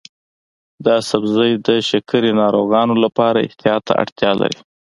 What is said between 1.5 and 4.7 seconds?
د شکرې ناروغانو لپاره احتیاط ته اړتیا لري.